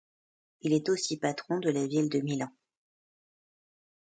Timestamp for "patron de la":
1.19-1.85